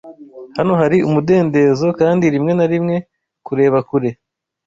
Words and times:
Hano 0.57 0.73
hari 0.81 0.97
umudendezo, 1.07 1.87
kandi 1.99 2.25
rimwe 2.33 2.51
na 2.59 2.65
rimwe 2.71 2.95
kureba 3.45 3.77
kure 3.89 4.09